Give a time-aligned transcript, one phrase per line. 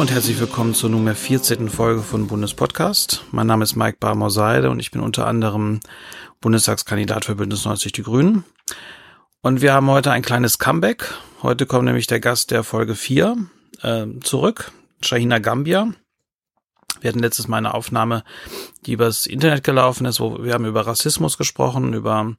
[0.00, 1.68] und herzlich willkommen zur nunmehr 14.
[1.68, 3.22] Folge von Bundespodcast.
[3.30, 5.78] Mein Name ist Mike Barmer-Seide und ich bin unter anderem
[6.40, 8.44] Bundestagskandidat für Bündnis 90 Die Grünen.
[9.42, 11.14] Und wir haben heute ein kleines Comeback.
[11.42, 13.38] Heute kommt nämlich der Gast der Folge 4
[13.80, 14.70] äh, zurück,
[15.00, 15.94] Shahina Gambia.
[17.00, 18.22] Wir hatten letztes Mal eine Aufnahme,
[18.84, 22.36] die übers Internet gelaufen ist, wo wir haben über Rassismus gesprochen, über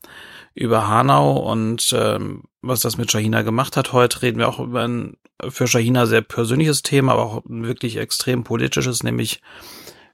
[0.53, 3.93] über Hanau und ähm, was das mit Shahina gemacht hat.
[3.93, 5.17] Heute reden wir auch über ein
[5.49, 9.41] für Shahina sehr persönliches Thema, aber auch ein wirklich extrem politisches, nämlich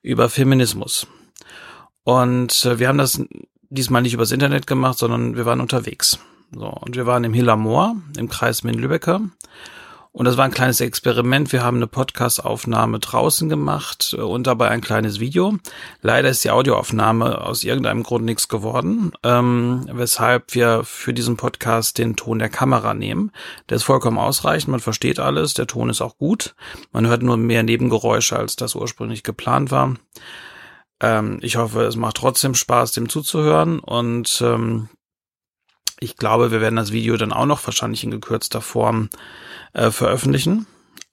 [0.01, 1.05] über Feminismus.
[2.05, 3.21] Und äh, wir haben das
[3.69, 6.17] diesmal nicht übers Internet gemacht, sondern wir waren unterwegs.
[6.51, 9.21] So, und wir waren im Hiller Moor im Kreis Minden-Lübbecke
[10.17, 11.51] und das war ein kleines Experiment.
[11.51, 15.59] Wir haben eine Podcast-Aufnahme draußen gemacht und dabei ein kleines Video.
[16.01, 21.99] Leider ist die Audioaufnahme aus irgendeinem Grund nichts geworden, ähm, weshalb wir für diesen Podcast
[21.99, 23.31] den Ton der Kamera nehmen.
[23.69, 26.55] Der ist vollkommen ausreichend, man versteht alles, der Ton ist auch gut.
[26.91, 29.97] Man hört nur mehr Nebengeräusche, als das ursprünglich geplant war.
[30.99, 34.89] Ähm, ich hoffe, es macht trotzdem Spaß, dem zuzuhören und ähm,
[35.99, 39.09] ich glaube, wir werden das Video dann auch noch wahrscheinlich in gekürzter Form
[39.73, 40.67] äh, veröffentlichen.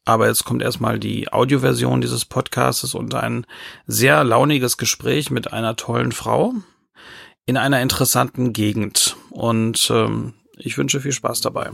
[0.04, 3.46] Aber jetzt kommt erstmal die Audioversion dieses Podcasts und ein
[3.86, 6.52] sehr launiges Gespräch mit einer tollen Frau
[7.46, 9.16] in einer interessanten Gegend.
[9.30, 11.70] Und ähm, ich wünsche viel Spaß dabei.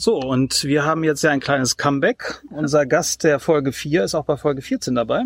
[0.00, 2.40] So, und wir haben jetzt ja ein kleines Comeback.
[2.48, 5.24] Unser Gast der Folge 4 ist auch bei Folge 14 dabei.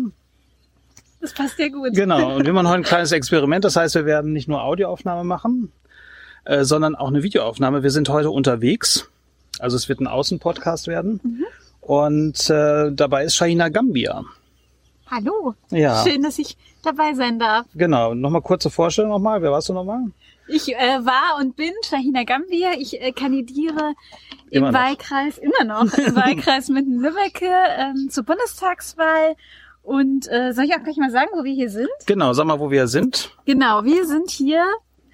[1.21, 1.93] Das passt ja gut.
[1.93, 3.63] Genau, und wir machen heute ein kleines Experiment.
[3.63, 5.71] Das heißt, wir werden nicht nur Audioaufnahme machen,
[6.43, 7.83] äh, sondern auch eine Videoaufnahme.
[7.83, 9.09] Wir sind heute unterwegs.
[9.59, 11.21] Also es wird ein Außenpodcast werden.
[11.23, 11.45] Mhm.
[11.79, 14.25] Und äh, dabei ist Shahina Gambia.
[15.09, 15.55] Hallo.
[15.69, 16.03] Ja.
[16.03, 17.65] Schön, dass ich dabei sein darf.
[17.75, 18.13] Genau.
[18.13, 19.41] Nochmal kurze Vorstellung nochmal.
[19.41, 20.01] Wer warst du nochmal?
[20.47, 22.73] Ich äh, war und bin Shahina Gambia.
[22.77, 23.95] Ich äh, kandidiere
[24.49, 24.79] immer im noch.
[24.79, 29.35] Wahlkreis, immer noch, im Wahlkreis Minden-Lübbecke ähm, zur Bundestagswahl.
[29.81, 31.89] Und äh, soll ich auch gleich mal sagen, wo wir hier sind?
[32.07, 33.31] Genau, sag mal, wo wir sind.
[33.45, 34.65] Genau, wir sind hier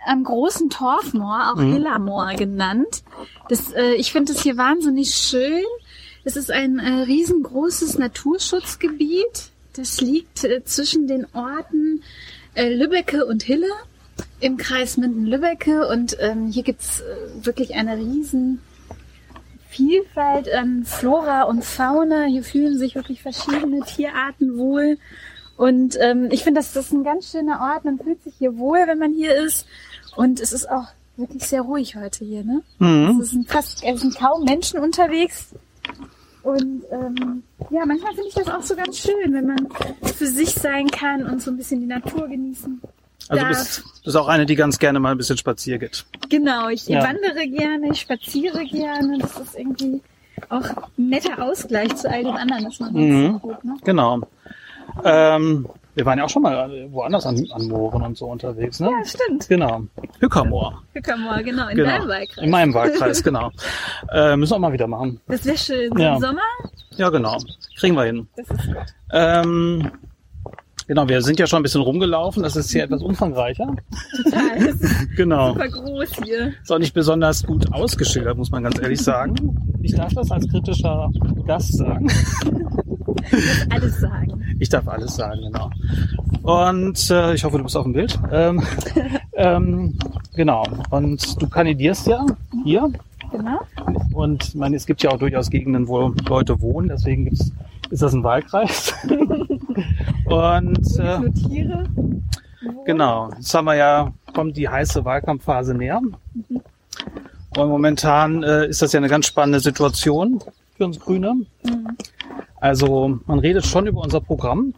[0.05, 1.73] am großen Torfmoor, auch mhm.
[1.73, 3.03] Hillermoor genannt.
[3.49, 5.63] Das, äh, ich finde es hier wahnsinnig schön.
[6.23, 9.51] Es ist ein äh, riesengroßes Naturschutzgebiet.
[9.73, 12.03] Das liegt äh, zwischen den Orten
[12.53, 13.71] äh, Lübbecke und Hille
[14.41, 18.59] im Kreis Minden-Lübbecke und ähm, hier gibt's äh, wirklich eine riesen
[19.69, 22.25] Vielfalt an Flora und Fauna.
[22.25, 24.97] Hier fühlen sich wirklich verschiedene Tierarten wohl.
[25.55, 27.85] Und ähm, ich finde, das, das ist ein ganz schöner Ort.
[27.85, 29.65] Man fühlt sich hier wohl, wenn man hier ist.
[30.17, 32.43] Und es ist auch wirklich sehr ruhig heute hier.
[32.43, 32.63] Ne?
[32.79, 33.21] Mhm.
[33.21, 35.53] Es, sind fast, es sind kaum Menschen unterwegs.
[36.43, 39.67] Und ähm, ja, manchmal finde ich das auch so ganz schön, wenn man
[40.15, 42.81] für sich sein kann und so ein bisschen die Natur genießen.
[43.31, 46.05] Also bist, bist auch eine, die ganz gerne mal ein bisschen spazieren geht.
[46.29, 47.01] Genau, ich ja.
[47.01, 49.19] wandere gerne, ich spaziere gerne.
[49.19, 50.01] Das ist irgendwie
[50.49, 50.65] auch
[50.97, 53.39] ein netter Ausgleich zu all dem anderen, das man mhm.
[53.39, 53.77] gut, ne?
[53.85, 54.19] Genau.
[55.05, 55.65] Ähm,
[55.95, 58.89] wir waren ja auch schon mal woanders an, an Mooren und so unterwegs, ne?
[58.91, 59.47] Ja, stimmt.
[59.47, 59.83] Genau.
[60.19, 60.83] Hückermoor.
[60.93, 61.69] Hückermoor, genau.
[61.69, 61.89] In genau.
[61.89, 62.43] deinem Wahlkreis.
[62.43, 63.51] In meinem Wahlkreis, genau.
[64.11, 65.21] Äh, müssen wir auch mal wieder machen.
[65.27, 65.97] Das wäre schön.
[65.97, 66.15] Ja.
[66.15, 66.41] Im Sommer?
[66.97, 67.37] Ja, genau.
[67.77, 68.27] Kriegen wir hin.
[68.35, 68.77] Das ist gut.
[69.11, 69.91] Ähm,
[70.91, 72.43] Genau, wir sind ja schon ein bisschen rumgelaufen.
[72.43, 73.77] Das ist hier etwas umfangreicher.
[74.23, 74.75] Total.
[75.15, 75.53] genau.
[75.53, 76.51] Super groß hier.
[76.61, 79.57] Ist auch nicht besonders gut ausgeschildert, muss man ganz ehrlich sagen.
[79.81, 81.09] Ich darf das als kritischer
[81.47, 82.11] Gast sagen.
[83.23, 84.55] Ich darf alles sagen.
[84.59, 85.69] Ich darf alles sagen, genau.
[86.43, 88.19] Und äh, ich hoffe, du bist auf dem Bild.
[88.29, 88.61] Ähm,
[89.35, 89.97] ähm,
[90.35, 90.65] genau.
[90.89, 92.25] Und du kandidierst ja
[92.65, 92.91] hier.
[93.31, 93.61] Genau.
[94.11, 96.89] Und ich meine, es gibt ja auch durchaus Gegenden, wo Leute wohnen.
[96.89, 97.53] Deswegen gibt's,
[97.89, 98.93] ist das ein Wahlkreis.
[100.31, 101.83] Und äh, notiere.
[102.85, 106.01] Genau, jetzt haben wir ja, kommt die heiße Wahlkampfphase näher.
[106.01, 106.61] Mhm.
[107.57, 110.41] Und momentan äh, ist das ja eine ganz spannende Situation
[110.77, 111.35] für uns Grüne.
[111.63, 111.97] Mhm.
[112.59, 114.73] Also man redet schon über unser Programm.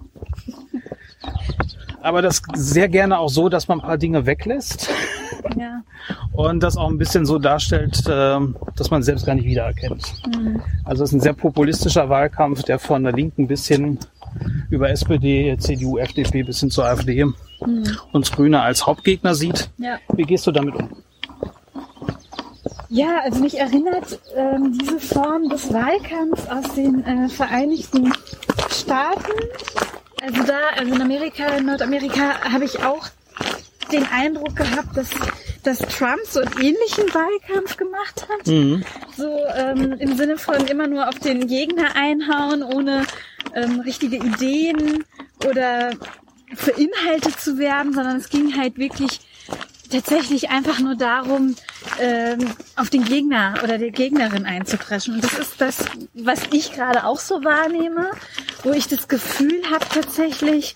[2.02, 4.90] Aber das sehr gerne auch so, dass man ein paar Dinge weglässt.
[5.58, 5.82] Ja.
[6.32, 8.40] Und das auch ein bisschen so darstellt, äh,
[8.76, 10.14] dass man selbst gar nicht wiedererkennt.
[10.36, 10.62] Mhm.
[10.84, 14.00] Also es ist ein sehr populistischer Wahlkampf, der von der Linken bis hin
[14.70, 17.34] über SPD, CDU, FDP bis hin zur AfD mhm.
[18.12, 19.70] uns Grüne als Hauptgegner sieht.
[19.78, 20.00] Ja.
[20.16, 20.90] Wie gehst du damit um?
[22.90, 28.14] Ja, also mich erinnert ähm, diese Form des Wahlkampfs aus den äh, Vereinigten
[28.70, 29.32] Staaten,
[30.22, 33.08] also da, also in Amerika, in Nordamerika, habe ich auch
[33.92, 35.10] den Eindruck gehabt, dass,
[35.64, 38.48] dass Trump so einen ähnlichen Wahlkampf gemacht hat.
[38.48, 38.84] Mhm.
[39.18, 43.04] So ähm, im Sinne von immer nur auf den Gegner einhauen, ohne
[43.56, 45.04] ähm, richtige Ideen
[45.48, 45.92] oder
[46.56, 49.22] für Inhalte zu werben, sondern es ging halt wirklich
[49.90, 51.56] tatsächlich einfach nur darum,
[52.00, 55.16] ähm, auf den Gegner oder die Gegnerin einzupreschen.
[55.16, 58.12] Und das ist das, was ich gerade auch so wahrnehme,
[58.64, 60.76] wo ich das Gefühl habe tatsächlich,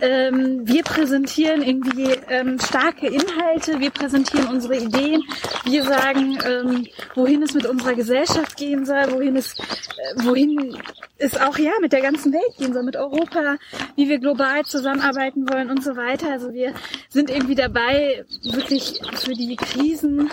[0.00, 5.22] ähm, wir präsentieren irgendwie ähm, starke Inhalte, wir präsentieren unsere Ideen,
[5.64, 10.76] wir sagen, ähm, wohin es mit unserer Gesellschaft gehen soll, wohin es, äh, wohin
[11.18, 13.56] es auch ja mit der ganzen Welt gehen soll, mit Europa,
[13.96, 16.30] wie wir global zusammenarbeiten wollen und so weiter.
[16.30, 16.74] Also wir
[17.08, 20.30] sind irgendwie dabei, wirklich für die Krisen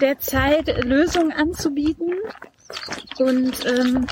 [0.00, 2.12] der Zeit Lösungen anzubieten.
[3.18, 4.06] Und ähm,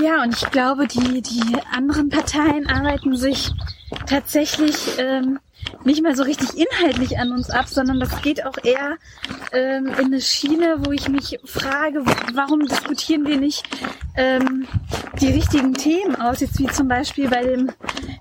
[0.00, 3.50] ja, und ich glaube, die, die anderen Parteien arbeiten sich
[4.06, 5.38] tatsächlich ähm,
[5.84, 8.96] nicht mehr so richtig inhaltlich an uns ab, sondern das geht auch eher
[9.52, 12.04] ähm, in eine Schiene, wo ich mich frage,
[12.34, 13.64] warum diskutieren wir nicht
[14.16, 14.66] ähm,
[15.20, 17.70] die richtigen Themen aus, jetzt wie zum Beispiel bei dem,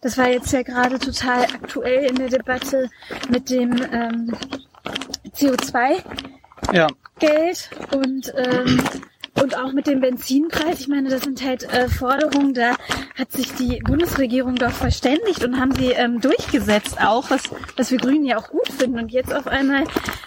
[0.01, 2.89] das war jetzt ja gerade total aktuell in der Debatte
[3.29, 4.33] mit dem ähm,
[5.35, 6.03] CO2
[6.73, 6.87] Ja.
[7.19, 8.79] Geld und ähm,
[9.41, 10.79] und auch mit dem Benzinpreis.
[10.79, 12.75] Ich meine, das sind halt äh, Forderungen, da
[13.17, 17.43] hat sich die Bundesregierung doch verständigt und haben sie ähm, durchgesetzt auch, was,
[17.75, 18.99] was wir Grünen ja auch gut finden.
[18.99, 19.83] Und jetzt auf einmal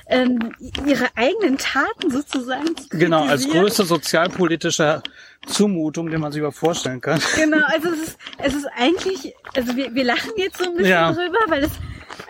[0.07, 0.53] ähm,
[0.87, 2.77] ihre eigenen Taten sozusagen.
[2.77, 5.03] zu Genau, als größte sozialpolitische
[5.47, 7.21] Zumutung, die man sich überhaupt vorstellen kann.
[7.37, 10.91] Genau, also es ist, es ist eigentlich, also wir, wir lachen jetzt so ein bisschen
[10.91, 11.13] Ja.
[11.13, 11.73] drüber, weil es,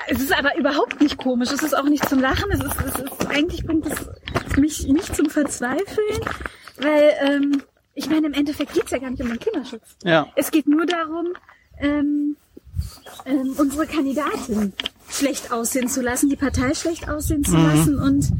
[0.09, 1.50] es ist aber überhaupt nicht komisch.
[1.53, 2.50] Es ist auch nicht zum Lachen.
[2.50, 6.21] Es ist, es ist eigentlich bringt es mich nicht zum Verzweifeln,
[6.81, 7.62] weil ähm,
[7.94, 9.97] ich meine, im Endeffekt geht's ja gar nicht um den Klimaschutz.
[10.05, 10.27] Ja.
[10.37, 11.27] Es geht nur darum,
[11.79, 12.37] ähm,
[13.27, 14.73] ähm, unsere Kandidatin
[15.09, 17.65] schlecht aussehen zu lassen, die Partei schlecht aussehen zu Mhm.
[17.67, 18.31] lassen und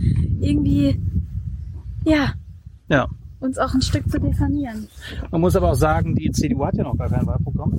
[0.41, 1.01] irgendwie,
[2.05, 2.33] ja,
[2.89, 3.09] Ja.
[3.41, 4.89] uns auch ein Stück zu diffamieren.
[5.31, 7.77] Man muss aber auch sagen, die CDU hat ja noch gar kein Wahlprogramm.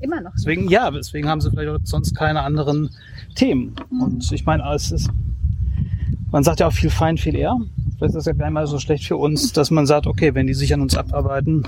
[0.00, 0.32] Immer noch.
[0.36, 2.90] Deswegen, ja, deswegen haben sie vielleicht auch sonst keine anderen
[3.34, 3.74] Themen.
[3.90, 5.10] Und ich meine, es ist,
[6.30, 7.56] man sagt ja auch viel fein, viel eher.
[7.96, 10.34] Vielleicht ist das ja gar nicht mal so schlecht für uns, dass man sagt, okay,
[10.34, 11.64] wenn die sich an uns abarbeiten,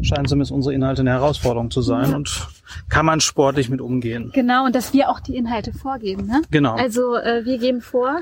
[0.00, 2.48] scheinen zumindest unsere Inhalte eine Herausforderung zu sein und
[2.88, 4.30] kann man sportlich mit umgehen.
[4.32, 6.26] Genau, und dass wir auch die Inhalte vorgeben.
[6.26, 6.40] Ne?
[6.50, 6.74] Genau.
[6.74, 8.20] Also äh, wir geben vor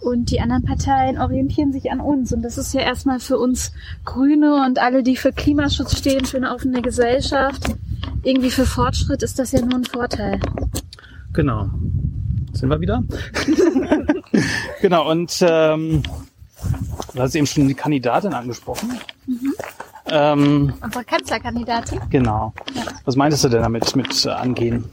[0.00, 2.32] und die anderen Parteien orientieren sich an uns.
[2.32, 3.72] Und das ist ja erstmal für uns
[4.04, 7.74] Grüne und alle, die für Klimaschutz stehen, für eine offene Gesellschaft,
[8.24, 10.40] irgendwie für Fortschritt ist das ja nur ein Vorteil.
[11.32, 11.68] Genau.
[12.52, 13.02] Sind wir wieder?
[14.80, 16.02] genau, und ähm,
[17.14, 18.98] du hast eben schon die Kandidatin angesprochen.
[20.06, 22.00] Ähm, Unsere Kanzlerkandidatin.
[22.10, 22.52] genau.
[23.04, 24.84] Was meintest du denn damit mit äh, angehen?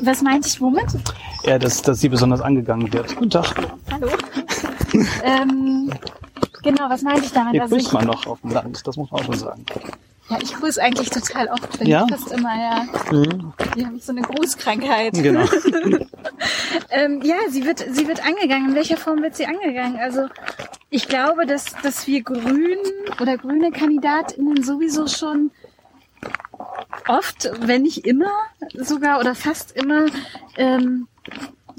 [0.00, 0.86] Was meinte ich womit?
[1.44, 3.14] Ja, dass, dass sie besonders angegangen wird.
[3.16, 3.54] Guten Tag.
[3.92, 4.08] Hallo.
[5.22, 5.92] ähm,
[6.62, 7.52] genau, was meinte ich damit?
[7.52, 9.64] Hier Also grüßt ich, man doch auf dem Land, das muss man auch schon sagen.
[10.30, 12.06] Ja, ich grüße eigentlich total oft, bin Ja?
[12.08, 12.84] ich fast immer, ja.
[13.10, 13.52] Mhm.
[13.74, 15.14] Wir haben so eine Grußkrankheit.
[15.14, 15.46] Genau.
[16.90, 18.70] Ähm, ja, sie wird, sie wird angegangen.
[18.70, 19.96] In welcher Form wird sie angegangen?
[19.98, 20.28] Also
[20.90, 22.78] ich glaube, dass, dass wir Grünen
[23.20, 25.50] oder grüne KandidatInnen sowieso schon
[27.08, 28.30] oft, wenn nicht immer
[28.74, 30.06] sogar oder fast immer,
[30.56, 31.08] ähm,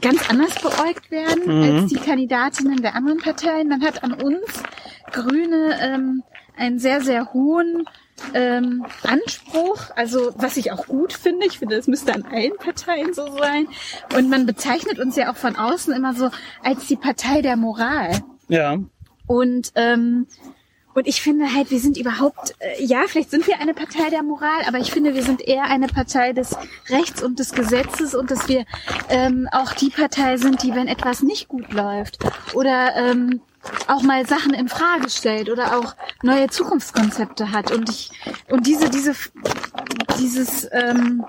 [0.01, 1.63] ganz anders beäugt werden Mhm.
[1.79, 3.69] als die Kandidatinnen der anderen Parteien.
[3.69, 4.63] Man hat an uns
[5.11, 6.23] Grüne ähm,
[6.57, 7.85] einen sehr, sehr hohen
[8.33, 11.45] ähm, Anspruch, also was ich auch gut finde.
[11.45, 13.67] Ich finde, das müsste an allen Parteien so sein.
[14.15, 16.29] Und man bezeichnet uns ja auch von außen immer so
[16.63, 18.21] als die Partei der Moral.
[18.47, 18.77] Ja.
[19.27, 20.27] Und ähm,
[20.95, 24.23] und ich finde halt, wir sind überhaupt, äh, ja, vielleicht sind wir eine Partei der
[24.23, 26.55] Moral, aber ich finde, wir sind eher eine Partei des
[26.87, 28.65] Rechts und des Gesetzes und dass wir
[29.09, 32.19] ähm, auch die Partei sind, die, wenn etwas nicht gut läuft
[32.53, 33.41] oder ähm,
[33.87, 37.71] auch mal Sachen in Frage stellt oder auch neue Zukunftskonzepte hat.
[37.71, 38.11] Und ich
[38.49, 39.13] und diese diese
[40.19, 41.25] dieses ähm,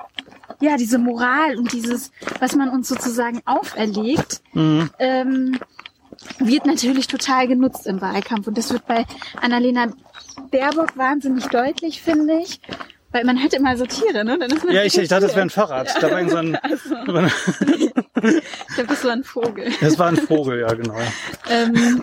[0.60, 4.90] ja diese Moral und dieses, was man uns sozusagen auferlegt, Mhm.
[4.98, 5.60] ähm,
[6.38, 8.46] wird natürlich total genutzt im Wahlkampf.
[8.46, 9.04] Und das wird bei
[9.40, 9.88] Annalena
[10.50, 12.60] Baerbock wahnsinnig deutlich, finde ich.
[13.12, 14.38] Weil man hat immer so Tiere, ne?
[14.70, 15.94] Ja, ich, ich dachte, das wäre ein Fahrrad.
[16.02, 16.58] Da war so ein,
[18.22, 19.70] Ich glaube, das war ein Vogel.
[19.80, 20.96] das war ein Vogel, ja, genau.
[21.48, 22.02] ähm,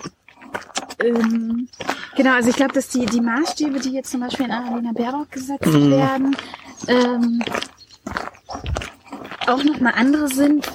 [1.04, 1.68] ähm,
[2.16, 5.32] genau, also ich glaube, dass die, die Maßstäbe, die jetzt zum Beispiel in Annalena Baerbock
[5.32, 5.92] gesetzt Mhm.
[5.92, 6.38] werden,
[6.88, 7.42] ähm,
[9.48, 10.70] auch nochmal andere sind,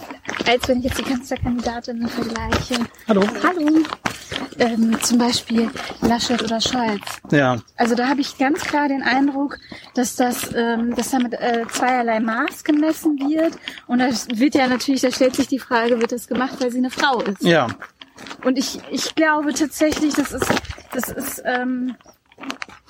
[0.47, 2.77] als wenn ich jetzt die Kanzlerkandidatin vergleiche.
[3.09, 3.23] Hallo.
[3.43, 3.81] Hallo.
[4.59, 5.71] ähm, zum Beispiel
[6.03, 7.01] Laschet oder Scholz.
[7.31, 7.57] Ja.
[7.77, 9.59] Also da habe ich ganz klar den Eindruck,
[9.95, 13.55] dass das, ähm, dass damit äh, zweierlei Maß gemessen wird.
[13.87, 16.79] Und da wird ja natürlich, da stellt sich die Frage, wird das gemacht, weil sie
[16.79, 17.43] eine Frau ist?
[17.43, 17.69] Ja.
[18.45, 20.47] Und ich, ich glaube tatsächlich, das ist,
[20.93, 21.97] das ist ähm,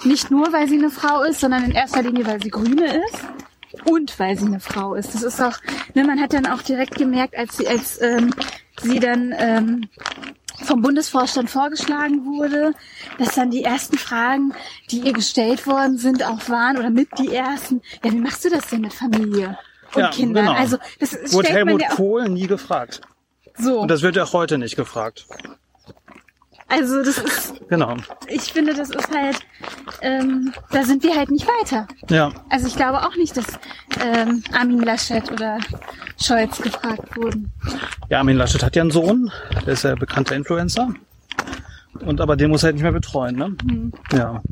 [0.05, 3.25] nicht nur, weil sie eine Frau ist, sondern in erster Linie, weil sie Grüne ist
[3.85, 5.15] und weil sie eine Frau ist.
[5.15, 5.57] Das ist auch,
[5.95, 8.33] ne, man hat dann auch direkt gemerkt, als sie, als ähm,
[8.81, 9.89] sie dann ähm,
[10.65, 12.73] vom Bundesvorstand vorgeschlagen wurde,
[13.19, 14.53] dass dann die ersten Fragen,
[14.91, 17.81] die ihr gestellt worden sind, auch waren oder mit die ersten.
[18.05, 19.57] Ja, wie machst du das denn mit Familie
[19.95, 20.47] und Ja, Kindern?
[20.47, 20.59] genau.
[20.59, 23.01] Also das Wurde stellt man Helmut ja auch Kohl nie gefragt.
[23.59, 23.81] So.
[23.81, 25.27] Und das wird ja auch heute nicht gefragt.
[26.71, 27.97] Also das ist, Genau.
[28.27, 29.39] ich finde, das ist halt,
[30.03, 31.89] ähm, da sind wir halt nicht weiter.
[32.11, 32.31] Ja.
[32.51, 33.47] Also ich glaube auch nicht, dass
[34.05, 35.59] ähm, Armin Laschet oder
[36.23, 37.51] Scholz gefragt wurden.
[38.11, 39.33] Ja, Armin Laschet hat ja einen Sohn,
[39.65, 40.89] der ist ja bekannter Influencer.
[42.01, 43.57] Und aber den muss er halt nicht mehr betreuen, ne?
[43.67, 43.93] Hm.
[44.13, 44.43] Ja.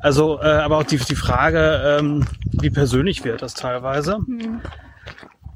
[0.00, 4.16] Also, äh, aber auch die, die Frage, ähm, wie persönlich wird das teilweise.
[4.16, 4.60] Hm.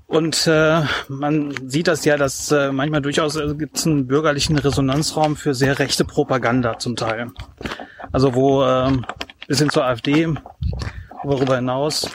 [0.08, 4.58] Und äh, man sieht das ja, dass äh, manchmal durchaus äh, gibt es einen bürgerlichen
[4.58, 7.30] Resonanzraum für sehr rechte Propaganda zum Teil.
[8.10, 9.04] Also wo ähm,
[9.46, 10.26] bis hin zur AfD,
[11.22, 12.10] darüber hinaus,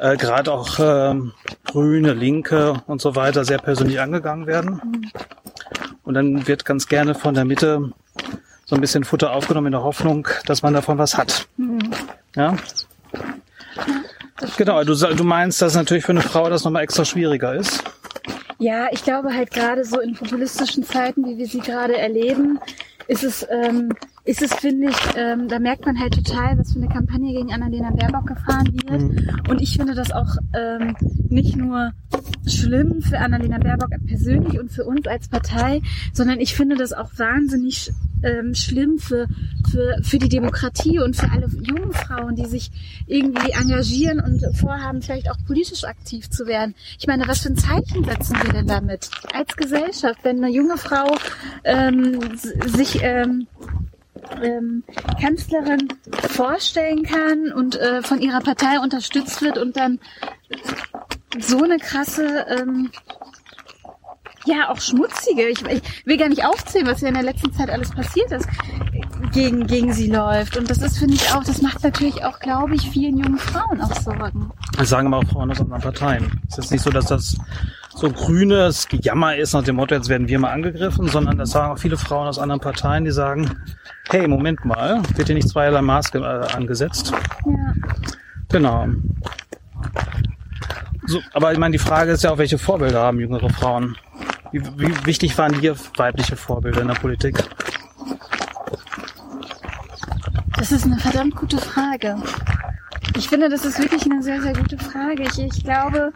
[0.00, 1.32] äh, gerade auch ähm,
[1.66, 5.12] Grüne, Linke und so weiter sehr persönlich angegangen werden.
[6.02, 7.92] Und dann wird ganz gerne von der Mitte
[8.64, 11.46] so ein bisschen Futter aufgenommen in der Hoffnung, dass man davon was hat.
[12.34, 12.56] Ja.
[14.56, 17.82] Genau, du, du meinst, dass natürlich für eine Frau das nochmal extra schwieriger ist.
[18.58, 22.60] Ja, ich glaube halt gerade so in populistischen Zeiten, wie wir sie gerade erleben,
[23.08, 23.92] ist es, ähm,
[24.24, 27.52] ist es, finde ich, ähm, da merkt man halt total, was für eine Kampagne gegen
[27.52, 29.48] Annalena Baerbock gefahren wird.
[29.48, 30.96] Und ich finde das auch ähm,
[31.28, 31.92] nicht nur
[32.46, 37.10] schlimm für Annalena Baerbock persönlich und für uns als Partei, sondern ich finde das auch
[37.16, 37.90] wahnsinnig
[38.22, 39.26] ähm, schlimm für,
[39.70, 42.70] für, für die Demokratie und für alle jungen Frauen, die sich
[43.06, 46.74] irgendwie engagieren und vorhaben, vielleicht auch politisch aktiv zu werden.
[47.00, 50.76] Ich meine, was für ein Zeichen setzen wir denn damit als Gesellschaft, wenn eine junge
[50.76, 51.16] Frau
[51.64, 52.20] ähm,
[52.66, 53.48] sich ähm,
[54.42, 54.84] ähm,
[55.20, 55.88] Kanzlerin
[56.28, 59.98] vorstellen kann und äh, von ihrer Partei unterstützt wird und dann
[61.38, 62.90] so eine krasse, ähm,
[64.44, 67.70] ja auch schmutzige, ich, ich will gar nicht aufzählen, was ja in der letzten Zeit
[67.70, 68.48] alles passiert ist,
[69.32, 70.56] gegen, gegen sie läuft.
[70.56, 73.80] Und das ist, finde ich auch, das macht natürlich auch, glaube ich, vielen jungen Frauen
[73.80, 74.50] auch Sorgen.
[74.76, 76.40] Das sagen aber auch Frauen aus anderen Parteien.
[76.48, 77.36] Es ist nicht so, dass das
[77.94, 81.72] so grünes Gejammer ist nach dem Motto, jetzt werden wir mal angegriffen, sondern das sagen
[81.72, 83.50] auch viele Frauen aus anderen Parteien, die sagen,
[84.10, 87.12] hey, Moment mal, wird hier nicht zweierlei Maß äh, angesetzt?
[87.46, 87.72] Ja.
[88.48, 88.88] Genau.
[91.06, 93.96] So, aber ich meine, die Frage ist ja auch, welche Vorbilder haben jüngere Frauen?
[94.52, 97.42] Wie, wie wichtig waren dir weibliche Vorbilder in der Politik?
[100.58, 102.16] Das ist eine verdammt gute Frage.
[103.16, 105.24] Ich finde, das ist wirklich eine sehr, sehr gute Frage.
[105.24, 106.12] Ich, ich glaube,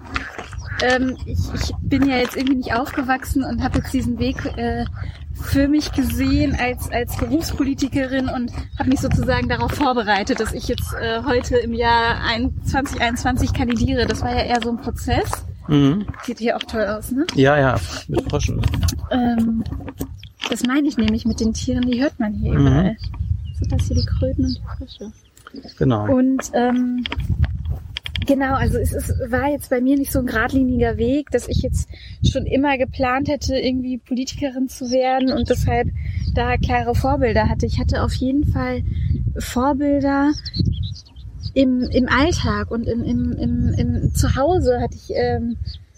[0.83, 4.85] ähm, ich, ich bin ja jetzt irgendwie nicht aufgewachsen und habe jetzt diesen Weg äh,
[5.43, 10.93] für mich gesehen als, als Berufspolitikerin und habe mich sozusagen darauf vorbereitet, dass ich jetzt
[11.01, 14.07] äh, heute im Jahr ein- 2021 kandidiere.
[14.07, 15.31] Das war ja eher so ein Prozess.
[15.69, 16.07] Mhm.
[16.25, 17.27] Sieht hier auch toll aus, ne?
[17.35, 17.77] Ja, ja,
[18.09, 18.61] mit Fröschen.
[19.11, 19.65] Ähm,
[20.49, 22.97] das meine ich nämlich mit den Tieren, die hört man hier überall.
[23.59, 25.13] Sind das hier die Kröten und die Frösche?
[25.79, 26.05] Genau.
[26.15, 27.05] Und ähm,
[28.27, 31.63] genau, also es ist, war jetzt bei mir nicht so ein geradliniger Weg, dass ich
[31.63, 31.89] jetzt
[32.29, 35.89] schon immer geplant hätte, irgendwie Politikerin zu werden und deshalb
[36.35, 37.67] da klare Vorbilder hatte.
[37.67, 38.83] Ich hatte auf jeden Fall
[39.39, 40.33] Vorbilder
[41.55, 45.57] im, im Alltag und im, im, im, im Zuhause hatte ich ähm,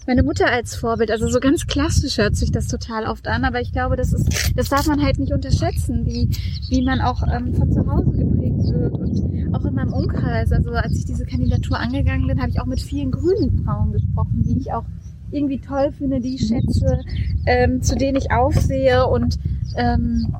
[0.09, 1.11] meine Mutter als Vorbild.
[1.11, 4.57] Also so ganz klassisch hört sich das total oft an, aber ich glaube, das ist,
[4.57, 6.27] das darf man halt nicht unterschätzen, wie,
[6.67, 10.51] wie man auch ähm, von zu Hause geprägt wird und auch in meinem Umkreis.
[10.51, 14.41] Also als ich diese Kandidatur angegangen bin, habe ich auch mit vielen grünen Frauen gesprochen,
[14.43, 14.85] die ich auch
[15.29, 17.01] irgendwie toll finde, die ich schätze,
[17.45, 19.37] ähm, zu denen ich aufsehe und
[19.75, 20.35] ähm,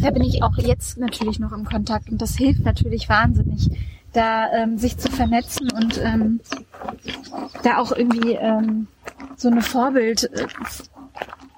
[0.00, 3.70] da bin ich auch jetzt natürlich noch im Kontakt und das hilft natürlich wahnsinnig,
[4.16, 6.40] da ähm, sich zu vernetzen und ähm,
[7.62, 8.86] da auch irgendwie ähm,
[9.36, 10.46] so eine Vorbild, äh,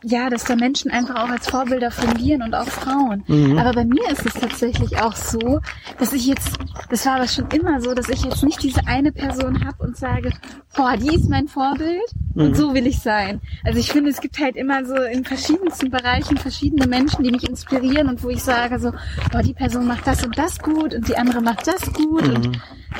[0.03, 3.25] ja, dass da Menschen einfach auch als Vorbilder fungieren und auch Frauen.
[3.27, 3.59] Mhm.
[3.59, 5.61] Aber bei mir ist es tatsächlich auch so,
[5.99, 6.57] dass ich jetzt,
[6.89, 9.97] das war aber schon immer so, dass ich jetzt nicht diese eine Person habe und
[9.97, 10.31] sage,
[10.77, 12.05] boah, die ist mein Vorbild
[12.39, 12.55] und Mhm.
[12.55, 13.41] so will ich sein.
[13.65, 17.49] Also ich finde, es gibt halt immer so in verschiedensten Bereichen verschiedene Menschen, die mich
[17.49, 18.93] inspirieren und wo ich sage so,
[19.33, 22.47] boah, die Person macht das und das gut und die andere macht das gut und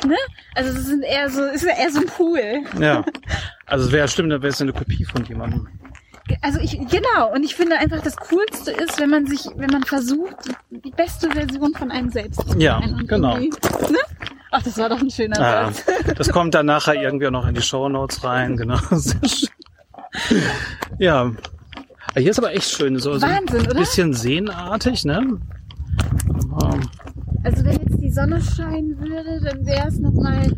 [0.05, 0.17] ne?
[0.55, 2.41] Also es sind eher so, es ist eher so ein Pool.
[2.79, 3.03] Ja.
[3.65, 5.67] Also es wäre stimmt, dann wäre es eine Kopie von jemandem.
[6.41, 9.83] Also ich, genau, und ich finde einfach das Coolste ist, wenn man sich, wenn man
[9.83, 10.35] versucht,
[10.71, 12.93] die beste Version von einem selbst zu Ja, sein.
[12.95, 13.37] Und genau.
[13.37, 13.49] Ne?
[14.51, 15.85] Ach, das war doch ein schöner Ah, Satz.
[16.17, 18.77] das kommt dann nachher irgendwie noch in die Show Notes rein, genau.
[18.91, 19.49] Sehr schön.
[20.97, 21.31] Ja.
[22.17, 23.79] Hier ist aber echt schön, so, so Wahnsinn, ein oder?
[23.79, 25.37] bisschen seenartig, ne?
[27.43, 30.51] Also wenn jetzt die Sonne scheinen würde, dann wäre es nochmal,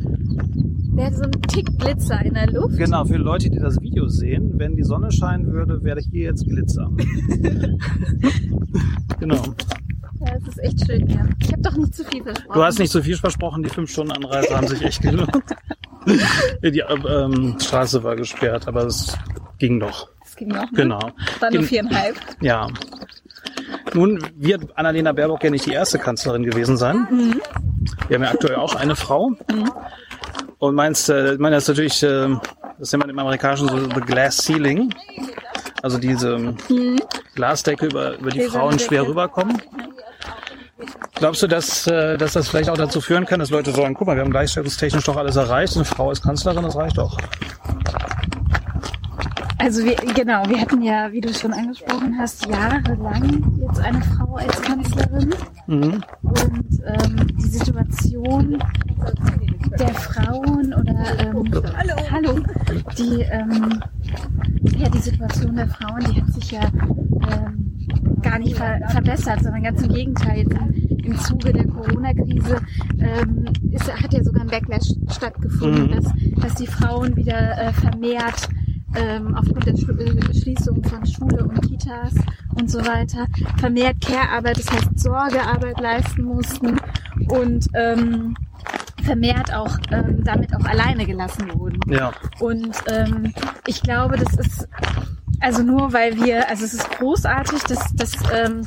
[0.96, 2.78] wäre so ein Tick Glitzer in der Luft.
[2.78, 6.46] Genau, für Leute, die das Video sehen, wenn die Sonne scheinen würde, wäre hier jetzt
[6.48, 6.90] Glitzer.
[9.20, 9.42] genau.
[10.26, 11.28] Ja, es ist echt schön hier.
[11.42, 12.54] Ich habe doch nicht zu viel versprochen.
[12.54, 15.32] Du hast nicht so viel versprochen, die fünf Stunden Anreise haben sich echt gelohnt.
[16.64, 19.18] die ähm, Straße war gesperrt, aber es
[19.58, 20.10] ging doch.
[20.24, 20.62] Das ging noch.
[20.64, 20.70] Ne?
[20.74, 21.00] Genau.
[21.40, 22.16] War nur In- viereinhalb.
[22.42, 22.68] Ja.
[23.94, 27.36] Nun wird Annalena Baerbock ja nicht die erste Kanzlerin gewesen sein.
[28.08, 29.32] Wir haben ja aktuell auch eine Frau.
[30.60, 32.30] Und meinst, äh, meine, das ist natürlich, äh,
[32.78, 34.94] das nennt man im Amerikanischen so the glass ceiling.
[35.82, 36.56] Also diese
[37.34, 39.60] Glasdecke, über, über die Frauen schwer rüberkommen.
[41.22, 44.08] Glaubst du, dass, äh, dass das vielleicht auch dazu führen kann, dass Leute sagen, guck
[44.08, 47.16] mal, wir haben gleichstellungstechnisch doch alles erreicht, eine Frau ist Kanzlerin, das reicht doch.
[49.60, 54.34] Also wir, genau, wir hatten ja, wie du schon angesprochen hast, jahrelang jetzt eine Frau
[54.34, 55.36] als Kanzlerin.
[55.68, 56.04] Mhm.
[56.24, 58.58] Und ähm, die Situation
[59.78, 61.44] der Frauen oder ähm,
[61.78, 61.94] hallo.
[62.10, 62.40] hallo,
[62.98, 63.80] die ähm,
[64.76, 67.72] ja die Situation der Frauen, die hat sich ja ähm,
[68.24, 70.46] gar nicht ver verbessert, sondern ganz im Gegenteil.
[71.04, 72.62] Im, Zuge der Corona-Krise
[73.00, 75.92] ähm, ist, hat ja sogar ein Backlash stattgefunden, Mhm.
[75.92, 76.06] dass,
[76.42, 78.50] dass die Frauen wieder äh, vermehrt
[78.96, 82.14] ähm, aufgrund der äh, Schließung von Schule und Kitas
[82.56, 83.26] und so weiter
[83.58, 86.78] vermehrt Care-Arbeit, das heißt Sorgearbeit leisten mussten
[87.30, 88.36] und ähm,
[89.04, 91.80] vermehrt auch ähm, damit auch alleine gelassen wurden.
[91.92, 92.12] Ja.
[92.40, 93.34] Und ähm,
[93.66, 94.68] ich glaube, das ist
[95.40, 98.64] also nur weil wir, also es ist großartig, dass, dass ähm,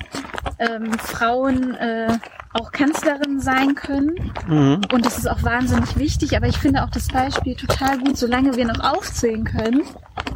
[0.59, 2.19] ähm, Frauen äh,
[2.55, 4.33] auch Kanzlerin sein können.
[4.47, 4.81] Mhm.
[4.93, 8.57] Und das ist auch wahnsinnig wichtig, aber ich finde auch das Beispiel total gut, solange
[8.57, 9.83] wir noch aufzählen können,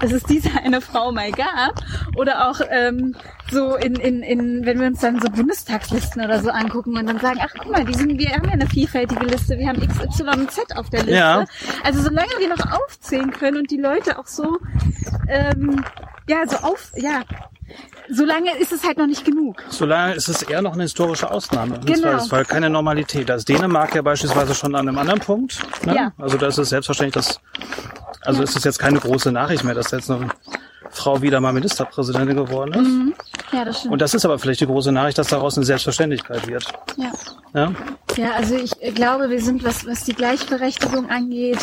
[0.01, 1.81] dass es diese eine Frau mal gab.
[2.17, 3.15] Oder auch ähm,
[3.53, 7.21] so in, in, in, wenn wir uns dann so Bundestagslisten oder so angucken und dann
[7.21, 10.01] sagen, ach guck mal, die sind, wir haben ja eine vielfältige Liste, wir haben X,
[10.01, 11.19] Y und Z auf der Liste.
[11.19, 11.45] Ja.
[11.85, 14.59] Also solange wir noch aufzählen können und die Leute auch so,
[15.29, 15.85] ähm,
[16.29, 17.23] ja, so auf, ja,
[18.11, 19.63] solange ist es halt noch nicht genug.
[19.69, 21.79] Solange ist es eher noch eine historische Ausnahme.
[21.85, 22.13] Genau.
[22.13, 23.29] Das war keine Normalität.
[23.29, 25.59] Da ist Dänemark ja beispielsweise schon an einem anderen Punkt.
[25.85, 25.95] Ne?
[25.95, 26.13] Ja.
[26.19, 27.41] Also da ist es selbstverständlich, dass,
[28.23, 28.45] also Ja.
[28.45, 30.29] ist es jetzt keine große Nachricht mehr, dass jetzt eine
[30.91, 33.53] Frau wieder mal Ministerpräsidentin geworden ist.
[33.53, 33.93] Ja, das stimmt.
[33.93, 36.73] Und das ist aber vielleicht die große Nachricht, dass daraus eine Selbstverständlichkeit wird.
[36.97, 37.13] ja.
[37.55, 37.73] Ja?
[38.17, 41.59] Ja, also ich glaube, wir sind, was, was die Gleichberechtigung angeht,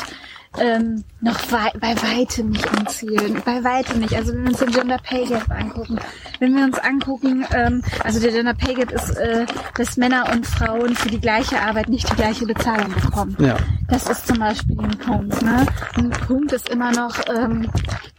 [0.60, 3.42] ähm, noch wei bei weitem nicht am Ziel.
[3.46, 4.14] Bei weitem nicht.
[4.16, 6.00] Also wenn wir uns den Gender Pay Gap angucken,
[6.40, 10.46] wenn wir uns angucken, ähm, also der Gender Pay Gap ist, äh, dass Männer und
[10.46, 13.36] Frauen für die gleiche Arbeit nicht die gleiche Bezahlung bekommen.
[13.40, 13.58] Ja.
[13.90, 15.42] Das ist zum Beispiel ein Punkt.
[15.42, 15.66] Ne?
[15.96, 17.70] Ein Punkt ist immer noch ähm,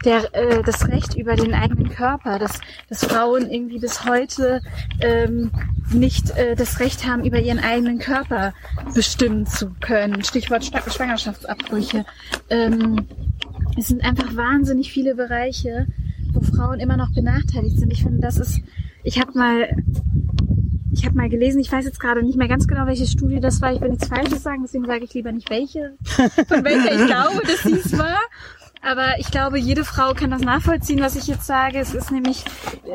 [0.07, 4.63] der, äh, das Recht über den eigenen Körper, dass, dass Frauen irgendwie bis heute
[5.01, 5.51] ähm,
[5.93, 8.55] nicht äh, das Recht haben, über ihren eigenen Körper
[8.95, 10.25] bestimmen zu können.
[10.25, 12.07] Stichwort Schwangerschaftsabbrüche.
[12.49, 13.07] Ähm,
[13.77, 15.87] es sind einfach wahnsinnig viele Bereiche,
[16.33, 17.93] wo Frauen immer noch benachteiligt sind.
[17.93, 18.61] Ich finde, das ist,
[19.03, 19.69] ich habe mal
[20.97, 23.61] ich habe mal gelesen, ich weiß jetzt gerade nicht mehr ganz genau, welche Studie das
[23.61, 23.73] war.
[23.73, 27.43] Ich will nichts Falsches sagen, deswegen sage ich lieber nicht welche, von welcher ich glaube,
[27.47, 28.19] dass dies war.
[28.83, 31.79] Aber ich glaube, jede Frau kann das nachvollziehen, was ich jetzt sage.
[31.79, 32.45] Es ist nämlich,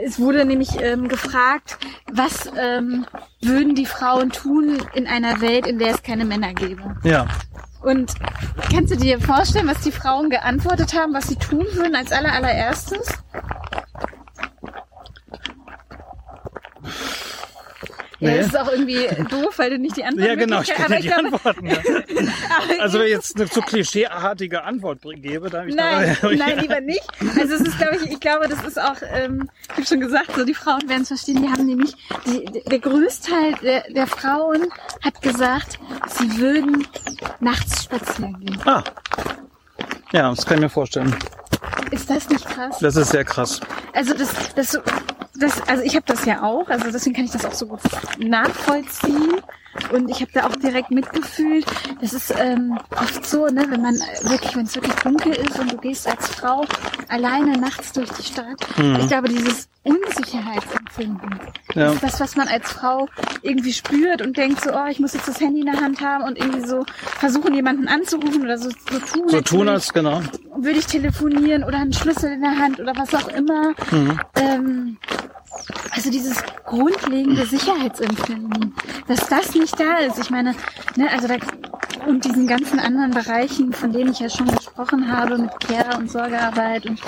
[0.05, 1.77] es wurde nämlich ähm, gefragt,
[2.11, 3.05] was ähm,
[3.41, 6.95] würden die Frauen tun in einer Welt, in der es keine Männer gäbe?
[7.03, 7.27] Ja.
[7.81, 8.13] Und
[8.71, 12.31] kannst du dir vorstellen, was die Frauen geantwortet haben, was sie tun würden als aller
[18.21, 20.97] Ja, das ist auch irgendwie doof, weil du nicht die Antwort Ja, genau, ich kenne
[21.01, 21.65] die glaube- Antworten.
[21.67, 21.77] Ja.
[22.79, 26.59] Also wenn ich jetzt eine zu klischeeartige Antwort gebe, dann habe ich Nein, da, nein,
[26.59, 27.01] lieber nicht.
[27.39, 30.35] Also es ist, glaube ich, ich glaube, das ist auch, ähm, ich habe schon gesagt,
[30.35, 31.41] so die Frauen werden es verstehen.
[31.41, 31.93] Die haben nämlich,
[32.25, 34.67] die, der Größteil der, der Frauen
[35.03, 36.87] hat gesagt, sie würden
[37.39, 38.59] nachts spazieren gehen.
[38.65, 38.83] Ah.
[40.11, 41.15] Ja, das kann ich mir vorstellen.
[41.91, 42.77] Ist das nicht krass?
[42.79, 43.59] Das ist sehr krass.
[43.93, 44.79] Also das, das,
[45.35, 47.81] das, also ich habe das ja auch, also deswegen kann ich das auch so gut
[48.19, 49.41] nachvollziehen.
[49.93, 51.65] Und ich habe da auch direkt mitgefühlt.
[52.01, 55.59] Das ist ähm, oft so, ne, wenn man äh, wirklich, wenn es wirklich dunkel ist
[55.59, 56.65] und du gehst als Frau
[57.07, 58.57] alleine nachts durch die Stadt.
[58.99, 61.39] Ich glaube, dieses Unsicherheitsempfinden
[61.73, 61.91] Ja.
[61.93, 63.07] ist das, was man als Frau
[63.41, 66.23] irgendwie spürt und denkt so, oh, ich muss jetzt das Handy in der Hand haben
[66.23, 66.85] und irgendwie so
[67.19, 69.29] versuchen, jemanden anzurufen oder so, so tun.
[69.29, 70.21] So tun als, genau.
[70.55, 73.69] würde ich telefonieren oder einen Schlüssel in der Hand oder was auch immer.
[73.91, 74.19] Mhm.
[74.35, 74.97] Ähm,
[75.91, 78.73] also dieses grundlegende Sicherheitsempfinden,
[79.07, 80.19] dass das nicht da ist.
[80.19, 80.55] Ich meine,
[80.95, 81.35] ne, also da,
[82.07, 86.09] und diesen ganzen anderen Bereichen, von denen ich ja schon gesprochen habe, mit Care und
[86.09, 86.99] Sorgearbeit und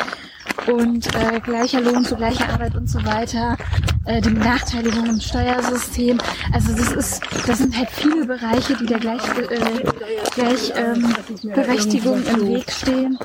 [0.67, 3.58] und äh, gleicher Lohn zu gleicher Arbeit und so weiter,
[4.06, 6.17] äh, die Benachteiligung im Steuersystem.
[6.53, 9.84] Also das ist, das sind halt viele Bereiche, die der gleich, äh,
[10.36, 13.17] gleich ähm, Berechtigung im Weg stehen.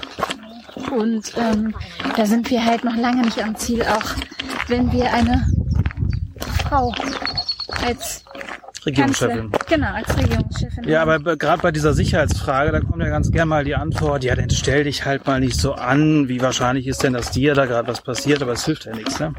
[0.90, 1.74] Und ähm,
[2.16, 4.14] da sind wir halt noch lange nicht am Ziel, auch
[4.68, 5.46] wenn wir eine
[6.68, 6.92] Frau
[7.86, 8.24] als
[8.86, 9.50] Regierungschefin.
[9.50, 10.84] Kanzler- Genau, als Regierungschefin.
[10.88, 14.24] Ja, aber be- gerade bei dieser Sicherheitsfrage, da kommt ja ganz gern mal die Antwort,
[14.24, 17.54] ja, dann stell dich halt mal nicht so an, wie wahrscheinlich ist denn, dass dir
[17.54, 19.34] da gerade was passiert, aber es hilft ja nichts, ne?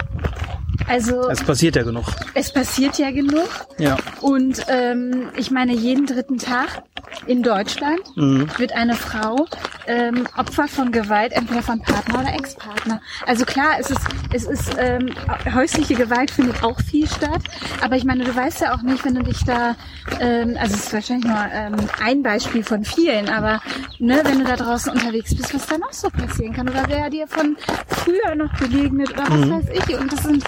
[0.90, 2.06] Also Es passiert ja genug.
[2.34, 3.48] es passiert ja genug.
[3.78, 3.98] Ja.
[4.22, 6.84] Und ähm, ich meine, jeden dritten Tag
[7.28, 8.50] in Deutschland Mhm.
[8.58, 9.46] wird eine Frau
[9.88, 13.02] ähm, Opfer von Gewalt, entweder von Partner oder Ex-Partner.
[13.26, 14.02] Also klar, es ist,
[14.34, 15.10] es ist ähm,
[15.54, 17.42] häusliche Gewalt findet auch viel statt,
[17.82, 19.76] aber ich meine, du weißt ja auch nicht, wenn du dich da,
[20.20, 23.62] ähm, also es ist wahrscheinlich nur ähm, ein Beispiel von vielen, aber
[24.00, 27.10] ne, wenn du da draußen unterwegs bist, was da noch so passieren kann oder wer
[27.10, 29.98] dir von früher noch begegnet oder was weiß ich.
[30.00, 30.44] Und das sind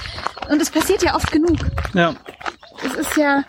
[0.49, 1.57] und es passiert ja oft genug
[1.93, 2.13] Ja.
[2.85, 3.43] es ist ja,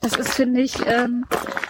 [0.00, 1.24] das ist, finde ich, ähm,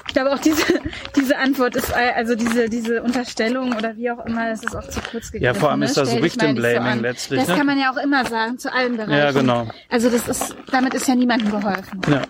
[0.08, 0.62] ich glaube auch diese,
[1.16, 5.00] diese Antwort ist, also diese, diese Unterstellung oder wie auch immer, das ist auch zu
[5.00, 5.42] kurz gegriffen.
[5.44, 5.86] Ja, vor allem ne?
[5.86, 7.00] ist das mal Victim so Blaming an.
[7.00, 7.56] letztlich, Das ne?
[7.56, 9.12] kann man ja auch immer sagen, zu allen Bereichen.
[9.12, 9.68] Ja, genau.
[9.90, 12.00] Also das ist, damit ist ja niemandem geholfen.
[12.08, 12.22] Ja.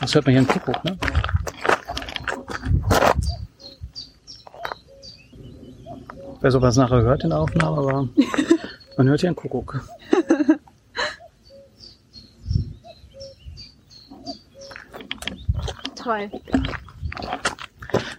[0.00, 0.98] Das hört man hier im Kuckuck, ne?
[6.36, 8.08] Ich weiß, ob man es nachher hört in der Aufnahme, aber
[8.96, 9.80] man hört hier einen Kuckuck.
[16.06, 16.30] Toll.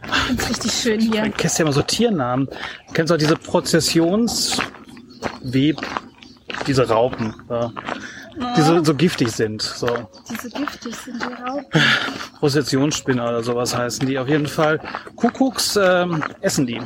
[0.04, 1.24] Ich find's richtig schön hier.
[1.24, 2.48] Du kennst ja immer so Tiernamen.
[2.88, 4.62] Du kennst auch diese Prozessionsweb,
[6.68, 7.72] diese Raupen, ja.
[8.58, 9.62] die so, so giftig sind.
[9.62, 9.88] So
[10.30, 11.82] Die so giftig sind, die Raupen.
[12.40, 14.20] Prozessionsspinner oder sowas heißen die.
[14.20, 14.82] Auf jeden Fall
[15.16, 16.82] Kuckucks ähm, essen die.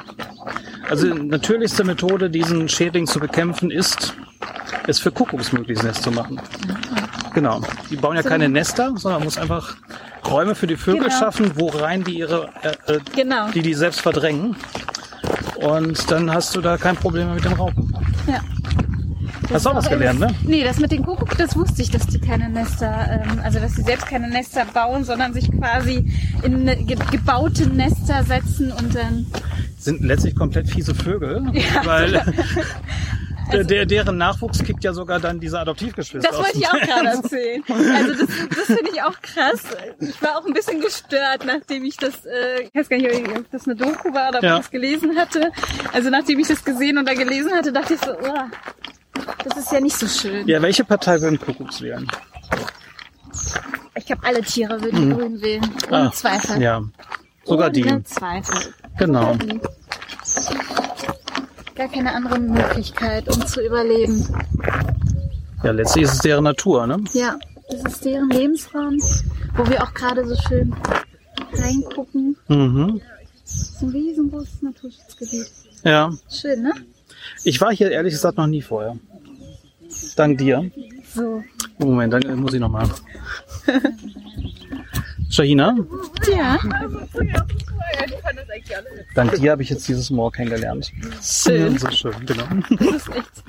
[0.88, 4.14] Also die natürlichste Methode, diesen Schädling zu bekämpfen, ist,
[4.86, 6.40] es für Kuckucks möglichst Nest zu machen.
[7.34, 7.62] Genau.
[7.90, 9.78] Die bauen ja keine Nester, sondern man muss einfach
[10.29, 11.19] Räume für die Vögel Genau.
[11.19, 13.49] schaffen, wo rein die ihre, äh, äh, Genau.
[13.51, 14.55] die die selbst verdrängen.
[15.55, 17.93] Und dann hast du da kein Problem mehr mit den Raupen.
[18.27, 18.39] Ja.
[19.53, 20.34] Hast du auch was gelernt, ne?
[20.43, 23.73] Nee, das mit den Kuckuck, das wusste ich, dass die keine Nester, ähm, also dass
[23.75, 26.10] sie selbst keine Nester bauen, sondern sich quasi
[26.43, 29.25] in ge gebaute Nester setzen und dann.
[29.77, 31.43] Sind letztlich komplett fiese Vögel,
[31.84, 32.21] weil
[33.52, 37.08] der, der, deren Nachwuchs kickt ja sogar dann diese Adoptivgeschwister Das wollte ich auch gerade
[37.10, 37.64] erzählen.
[37.70, 39.62] Also das, das finde ich auch krass.
[40.00, 43.52] Ich war auch ein bisschen gestört, nachdem ich das, äh, ich weiß gar nicht, ob
[43.52, 44.54] das eine Doku war oder ob Ja.
[44.56, 45.52] ich das gelesen hatte.
[45.94, 49.80] Also nachdem ich das gesehen oder gelesen hatte, dachte ich so, oh, das ist ja
[49.80, 50.48] nicht so schön.
[50.48, 52.08] Ja, welche Partei würden Kuckucks wählen?
[53.96, 55.70] Ich glaube, alle Tiere würden die Grünen wählen.
[55.90, 56.62] Ohne Ah, Zweifel.
[56.62, 56.82] Ja,
[57.44, 57.84] sogar die.
[57.86, 58.74] Ohne Zweifel.
[58.98, 59.34] Genau.
[59.34, 59.60] Sogar die.
[61.82, 64.24] Gar keine andere Möglichkeit, um zu überleben.
[65.63, 67.04] Ja, letztlich ist es deren Natur, ne?
[67.13, 67.39] Ja,
[67.72, 69.00] das ist deren Lebensraum,
[69.56, 70.76] wo wir auch gerade so schön
[71.54, 72.38] reingucken.
[72.50, 73.02] Mhm.
[73.82, 75.48] Ein riesengroßes Naturschutzgebiet.
[75.84, 76.13] Ja.
[76.30, 76.72] Schön, ne?
[77.46, 78.96] Ich war hier ehrlich gesagt noch nie vorher.
[80.15, 80.70] Dank dir.
[81.15, 81.44] So.
[81.80, 82.88] Moment, dann muss ich nochmal.
[85.32, 85.76] Shahina,
[86.30, 86.60] Ja,
[89.15, 90.91] dank dir habe ich jetzt dieses Moor kennengelernt.
[91.22, 91.74] Schön.
[91.74, 92.44] Ja, so schön, genau.
[92.70, 93.44] das ist echt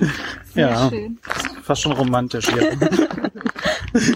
[0.53, 0.89] sehr Ja.
[0.89, 1.19] schön.
[1.63, 2.71] Fast schon romantisch hier.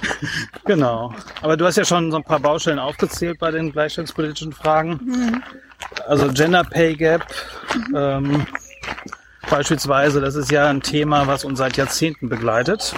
[0.66, 1.14] genau.
[1.42, 5.44] Aber du hast ja schon so ein paar Baustellen aufgezählt bei den gleichstellungspolitischen Fragen.
[6.08, 7.26] Also Gender Pay Gap.
[7.94, 8.46] Ähm,
[9.50, 12.94] beispielsweise, das ist ja ein Thema, was uns seit Jahrzehnten begleitet.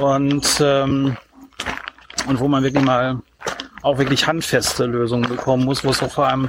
[0.00, 1.16] Und, ähm,
[2.28, 3.20] und wo man wirklich mal
[3.82, 6.48] auch wirklich handfeste Lösungen bekommen muss, wo es auch vor allem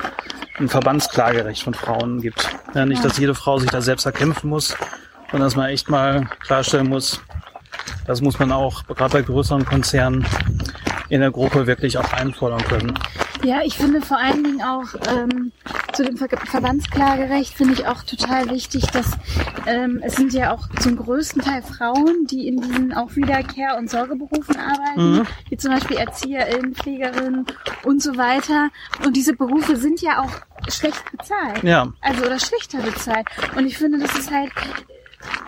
[0.60, 2.50] ein Verbandsklagerecht von Frauen gibt.
[2.74, 4.76] Ja, nicht, dass jede Frau sich da selbst erkämpfen muss,
[5.32, 7.22] sondern dass man echt mal klarstellen muss,
[8.06, 10.26] das muss man auch gerade bei größeren Konzernen
[11.10, 12.94] in der Gruppe wirklich auch einfordern können.
[13.44, 15.52] Ja, ich finde vor allen Dingen auch ähm,
[15.94, 19.12] zu dem Ver Verbandsklagerecht finde ich auch total wichtig, dass
[19.66, 23.78] ähm, es sind ja auch zum größten Teil Frauen, die in diesen auch wieder Care-
[23.78, 25.28] und Sorgeberufen arbeiten, Mhm.
[25.50, 27.46] wie zum Beispiel ErzieherInnen, Pflegerinnen
[27.84, 28.70] und so weiter.
[29.06, 30.32] Und diese Berufe sind ja auch
[30.72, 31.64] schlecht bezahlt.
[31.64, 33.26] Ja, Also oder schlechter bezahlt.
[33.56, 34.52] Und ich finde, das ist halt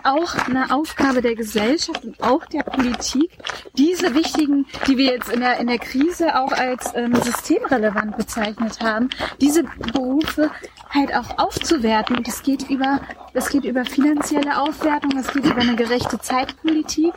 [0.04, 3.30] auch eine Aufgabe der Gesellschaft und auch der Politik,
[3.76, 8.80] diese wichtigen, die wir jetzt in der, in der Krise auch als ähm, systemrelevant bezeichnet
[8.80, 9.10] haben,
[9.40, 10.50] diese Berufe
[10.90, 12.16] halt auch aufzuwerten.
[12.16, 13.00] Und es geht über,
[13.32, 17.14] es geht über finanzielle Aufwertung, es geht über eine gerechte Zeitpolitik.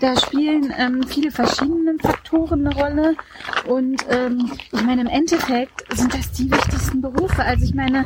[0.00, 3.16] Da spielen ähm, viele verschiedene Faktoren eine Rolle.
[3.66, 7.42] Und ähm, ich meine, im Endeffekt sind das die wichtigsten Berufe.
[7.42, 8.04] Also ich meine,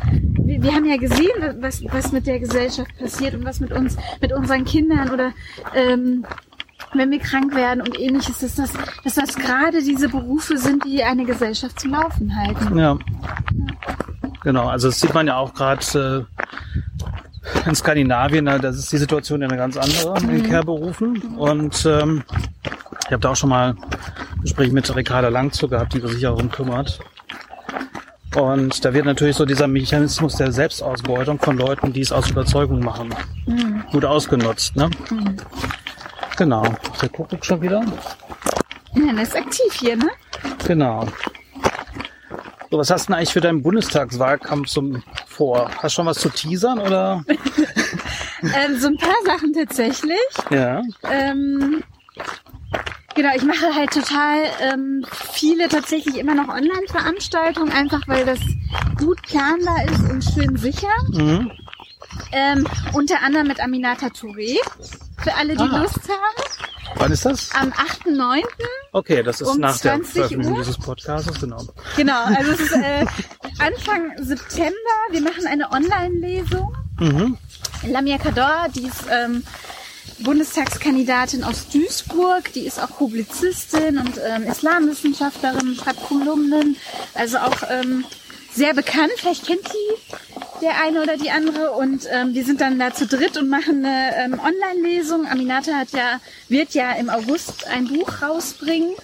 [0.48, 3.96] wir, wir haben ja gesehen, was, was mit der Gesellschaft passiert und was mit uns,
[4.20, 5.32] mit unseren Kindern oder
[5.74, 6.24] ähm,
[6.94, 8.72] wenn wir krank werden und ähnliches, dass das,
[9.04, 12.78] dass das gerade diese Berufe sind, die eine Gesellschaft zum Laufen halten.
[12.78, 12.98] Ja.
[14.42, 16.26] Genau, also das sieht man ja auch gerade
[17.64, 21.37] äh, in Skandinavien, da das ist die Situation ja eine ganz andere in den Care-Berufen.
[21.37, 22.22] Und ähm,
[23.04, 26.22] ich habe da auch schon mal ein Gespräch mit Ricarda Lang zu gehabt, die sich
[26.22, 27.00] darum kümmert.
[28.34, 32.80] Und da wird natürlich so dieser Mechanismus der Selbstausbeutung von Leuten, die es aus Überzeugung
[32.80, 33.14] machen,
[33.90, 34.76] gut ausgenutzt.
[34.76, 34.90] Ne?
[36.36, 36.64] Genau.
[36.92, 37.84] Ist der Kuckuck schon wieder?
[38.94, 40.10] Ja, das ist aktiv hier, ne?
[40.66, 41.06] Genau.
[42.70, 45.70] So, was hast du denn eigentlich für deinen Bundestagswahlkampf zum vor?
[45.76, 47.24] Hast du schon was zu teasern oder?
[48.40, 50.16] Ähm, so ein paar Sachen tatsächlich.
[50.50, 50.80] Ja.
[51.10, 51.82] Ähm,
[53.18, 58.38] genau, ich mache halt total ähm, viele tatsächlich immer noch Online-Veranstaltungen, einfach weil das
[58.96, 60.88] gut planbar ist und schön sicher.
[61.11, 61.50] Mhm.
[62.33, 64.57] Ähm, unter anderem mit Aminata Touré,
[65.22, 65.78] für alle, die Ah.
[65.83, 66.44] Lust haben.
[66.96, 67.50] Wann ist das?
[67.54, 68.42] Am 8.9.
[68.92, 70.59] Okay, das ist Um nach der 20 Veröffentlichung Uhr?
[70.61, 71.62] dieses Podcasts, genau.
[71.96, 73.07] Genau, also es ist äh,
[73.59, 74.74] Anfang September.
[75.11, 76.74] Wir machen eine Online-Lesung.
[76.98, 77.37] Mhm.
[77.87, 79.42] Lamia Kador, die ist ähm,
[80.20, 86.76] Bundestagskandidatin aus Duisburg, die ist auch Publizistin und ähm, Islamwissenschaftlerin, schreibt Kolumnen,
[87.14, 88.04] also auch ähm,
[88.52, 89.12] sehr bekannt.
[89.16, 93.07] Vielleicht kennt die der eine oder die andere und ähm, wir sind dann da zu
[93.07, 95.26] dritt und machen eine ähm, Online-Lesung.
[95.26, 98.94] Aminata hat ja, wird ja im August ein Buch rausbringen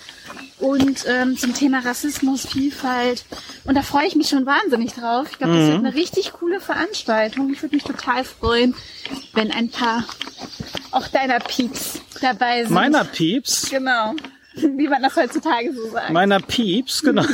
[0.65, 3.25] und ähm, zum Thema Rassismus, Vielfalt.
[3.65, 5.27] Und da freue ich mich schon wahnsinnig drauf.
[5.31, 7.53] Ich glaube, das wird eine richtig coole Veranstaltung.
[7.53, 8.75] Ich würde mich total freuen,
[9.35, 10.05] wenn ein paar
[10.91, 12.73] auch deiner Peeps dabei sind.
[12.73, 14.15] Meiner Pieps, Genau.
[14.57, 16.11] Wie man das heutzutage so sagt.
[16.11, 17.25] meiner Pieps, genau.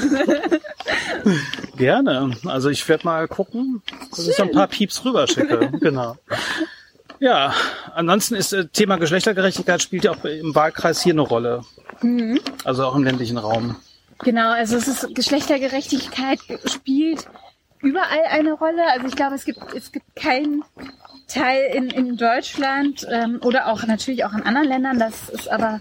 [1.76, 2.30] Gerne.
[2.46, 5.70] Also ich werde mal gucken, dass ich so ein paar Pieps rüberschicke.
[5.80, 6.16] genau.
[7.18, 7.52] Ja,
[7.94, 11.62] ansonsten ist äh, Thema Geschlechtergerechtigkeit spielt ja auch im Wahlkreis hier eine Rolle.
[12.02, 12.40] Mhm.
[12.64, 13.76] Also auch im ländlichen Raum.
[14.18, 17.26] Genau, also es ist Geschlechtergerechtigkeit spielt
[17.80, 18.82] überall eine Rolle.
[18.92, 20.62] Also ich glaube, es gibt es gibt keinen
[21.26, 24.98] Teil in, in Deutschland ähm, oder auch natürlich auch in anderen Ländern.
[24.98, 25.80] Das ist aber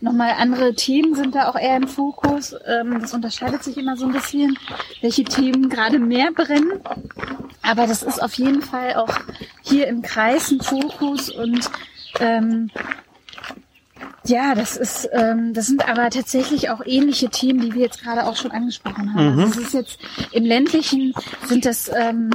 [0.00, 2.54] nochmal andere Themen sind da auch eher im Fokus.
[2.66, 4.58] Ähm, das unterscheidet sich immer so ein bisschen,
[5.00, 6.80] welche Themen gerade mehr brennen.
[7.62, 9.14] Aber das ist auf jeden Fall auch
[9.62, 11.70] hier im Kreis ein Fokus und
[12.20, 12.70] ähm,
[14.28, 18.26] ja, das ist, ähm, das sind aber tatsächlich auch ähnliche Themen, die wir jetzt gerade
[18.26, 19.38] auch schon angesprochen haben.
[19.38, 19.98] Also es ist jetzt
[20.32, 21.14] im ländlichen
[21.46, 22.30] sind das ähm,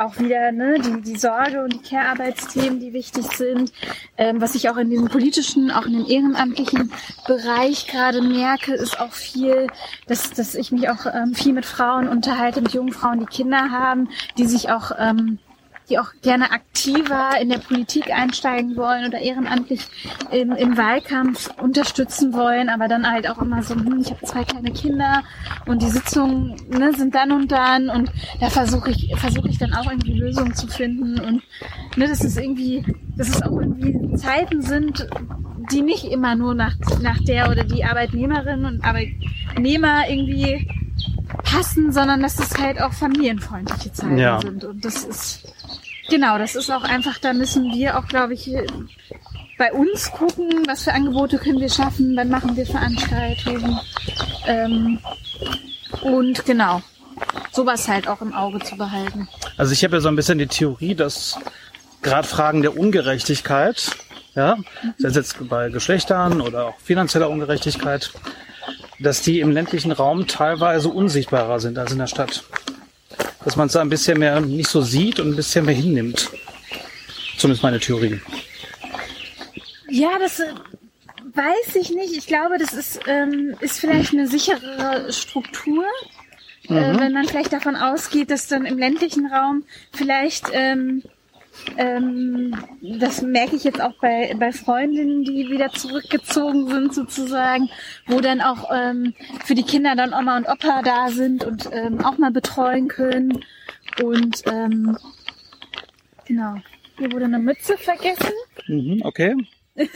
[0.00, 3.72] auch wieder ne, die, die Sorge und die Care-Arbeitsthemen, die wichtig sind.
[4.16, 6.90] Ähm, was ich auch in diesem politischen, auch in dem ehrenamtlichen
[7.26, 9.66] Bereich gerade merke, ist auch viel,
[10.06, 13.70] dass, dass ich mich auch ähm, viel mit Frauen unterhalte, mit jungen Frauen, die Kinder
[13.70, 15.38] haben, die sich auch ähm,
[15.90, 19.80] die auch gerne aktiver in der Politik einsteigen wollen oder ehrenamtlich
[20.30, 24.44] im, im Wahlkampf unterstützen wollen, aber dann halt auch immer so, hm, ich habe zwei
[24.44, 25.22] kleine Kinder
[25.66, 29.74] und die Sitzungen ne, sind dann und dann und da versuche ich versuche ich dann
[29.74, 31.42] auch irgendwie Lösungen zu finden und
[31.96, 32.84] ne, das ist irgendwie,
[33.16, 35.08] dass es auch irgendwie Zeiten sind,
[35.72, 40.68] die nicht immer nur nach nach der oder die Arbeitnehmerin und Arbeitnehmer irgendwie
[41.44, 44.40] passen, sondern dass es halt auch familienfreundliche Zeiten Ja.
[44.40, 45.44] sind und das ist
[46.08, 48.50] Genau, das ist auch einfach, da müssen wir auch, glaube ich,
[49.56, 53.78] bei uns gucken, was für Angebote können wir schaffen, wann machen wir Veranstaltungen.
[54.44, 54.98] Ähm,
[56.02, 56.82] und genau,
[57.52, 59.28] sowas halt auch im Auge zu behalten.
[59.56, 61.38] Also ich habe ja so ein bisschen die Theorie, dass
[62.02, 63.92] gerade Fragen der Ungerechtigkeit,
[64.34, 64.56] ja,
[64.98, 68.10] sei es jetzt bei Geschlechtern oder auch finanzieller Ungerechtigkeit,
[69.00, 72.44] dass die im ländlichen Raum teilweise unsichtbarer sind als in der Stadt.
[73.44, 76.30] Dass man es da ein bisschen mehr nicht so sieht und ein bisschen mehr hinnimmt.
[77.38, 78.20] Zumindest meine Theorie.
[79.88, 80.52] Ja, das äh,
[81.34, 82.14] weiß ich nicht.
[82.16, 85.84] Ich glaube, das ist, ähm, ist vielleicht eine sichere Struktur.
[86.68, 91.02] Äh, wenn man vielleicht davon ausgeht, dass dann im ländlichen Raum vielleicht, ähm,
[91.76, 97.70] ähm, das merke ich jetzt auch bei, bei Freundinnen, die wieder zurückgezogen sind sozusagen,
[98.06, 102.04] wo dann auch ähm, für die Kinder dann Oma und Opa da sind und ähm,
[102.04, 103.44] auch mal betreuen können.
[104.02, 104.96] Und ähm,
[106.26, 106.56] genau,
[106.98, 108.32] hier wurde eine Mütze vergessen.
[108.66, 109.34] Mhm, okay.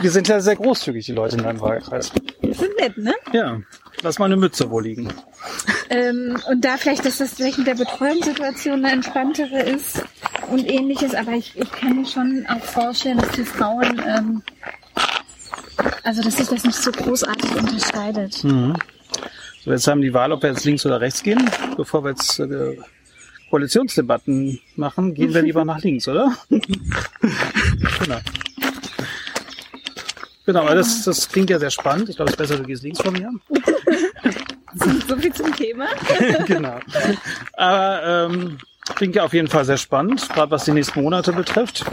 [0.00, 2.10] Wir sind ja sehr großzügig, die Leute in deinem Wahlkreis.
[2.40, 3.14] Das ist nett, ne?
[3.32, 3.60] Ja,
[4.02, 5.12] lass mal eine Mütze wo liegen.
[5.90, 10.04] Ähm, und da vielleicht, dass das vielleicht mit der Betreuungssituation eine entspanntere ist
[10.48, 11.16] und ähnliches.
[11.16, 14.42] Aber ich, ich kann mir schon auch vorstellen, dass die Frauen, ähm,
[16.04, 18.44] also dass sich das nicht so großartig unterscheidet.
[18.44, 18.76] Mhm.
[19.64, 21.50] So, jetzt haben die Wahl, ob wir jetzt links oder rechts gehen.
[21.76, 22.78] Bevor wir jetzt äh,
[23.50, 26.36] Koalitionsdebatten machen, gehen wir lieber nach links, oder?
[26.48, 28.20] genau.
[30.46, 32.08] Genau, aber das, das klingt ja sehr spannend.
[32.08, 33.30] Ich glaube, es ist besser, du gehst links von mir.
[34.74, 35.86] so viel zum Thema.
[36.46, 36.78] genau.
[37.54, 38.58] Aber ähm,
[38.94, 41.84] klingt ja auf jeden Fall sehr spannend, gerade was die nächsten Monate betrifft.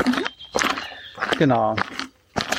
[1.38, 1.76] Genau.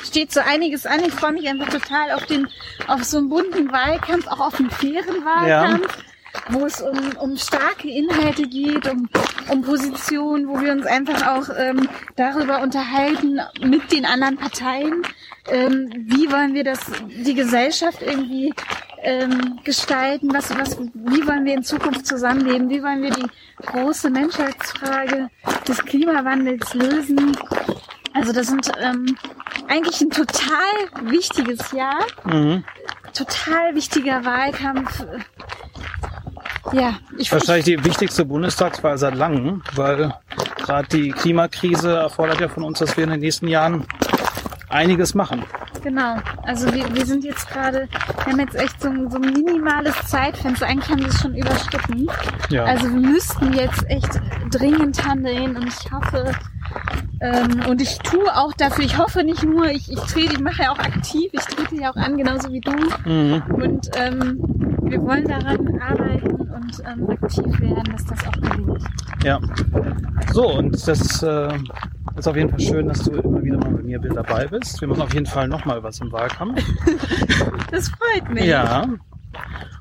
[0.05, 1.01] Steht so einiges an.
[1.05, 2.49] Ich freue mich einfach total auf den,
[2.87, 5.97] auf so einen bunten Wahlkampf, auch auf einen fairen Wahlkampf.
[5.97, 6.03] Ja
[6.51, 9.09] wo es um, um starke Inhalte geht, um,
[9.49, 15.03] um Positionen, wo wir uns einfach auch ähm, darüber unterhalten mit den anderen Parteien,
[15.51, 18.53] ähm, wie wollen wir das, die Gesellschaft irgendwie
[19.03, 23.27] ähm, gestalten, was, was, wie wollen wir in Zukunft zusammenleben, wie wollen wir die
[23.67, 25.29] große Menschheitsfrage
[25.67, 27.37] des Klimawandels lösen.
[28.15, 29.17] Also das sind ähm,
[29.69, 32.65] eigentlich ein total wichtiges Jahr, mhm.
[33.15, 35.05] total wichtiger Wahlkampf.
[36.73, 40.13] Ja, ich wahrscheinlich die wichtigste Bundestagswahl seit langem, weil
[40.59, 43.87] gerade die Klimakrise erfordert ja von uns, dass wir in den nächsten Jahren
[44.69, 45.45] einiges machen.
[45.89, 46.17] Genau.
[46.43, 47.89] Also wir, wir sind jetzt gerade,
[48.25, 50.67] wir haben jetzt echt so ein, so ein minimales Zeitfenster.
[50.67, 52.07] Eigentlich haben wir es schon überschritten.
[52.51, 52.65] Ja.
[52.65, 54.21] Also wir müssten jetzt echt
[54.51, 56.33] dringend handeln und ich hoffe,
[57.23, 60.65] ähm, und ich tue auch dafür, ich hoffe nicht nur, ich, ich trete, ich mache
[60.65, 62.77] ja auch aktiv, ich trete ja auch an, genauso wie du.
[63.07, 63.43] Mhm.
[63.49, 68.85] Und ähm, wir wollen daran arbeiten und ähm, aktiv werden, dass das auch gelingt.
[69.25, 69.41] Ja.
[70.33, 71.49] So, und das äh,
[72.17, 74.81] ist auf jeden Fall schön, dass du immer wieder mal bei mir dabei bist.
[74.81, 76.63] Wir machen auf jeden Fall nochmal was im Wahlkampf.
[77.71, 78.45] das freut mich.
[78.45, 78.87] Ja.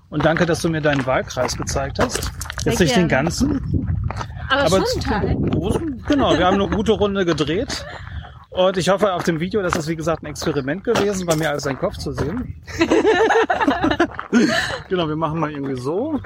[0.09, 2.31] Und danke, dass du mir deinen Wahlkreis gezeigt hast.
[2.65, 3.97] Jetzt nicht den ganzen.
[4.49, 5.35] Aber, aber schon Teil.
[5.35, 7.85] Großen, genau, wir haben eine gute Runde gedreht.
[8.49, 11.51] Und ich hoffe auf dem Video, dass das wie gesagt ein Experiment gewesen, bei mir
[11.51, 12.55] als dein Kopf zu sehen.
[14.88, 16.20] genau, wir machen mal irgendwie so.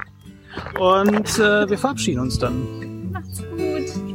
[0.79, 3.11] Und äh, wir verabschieden uns dann.
[3.11, 4.07] Macht's gut.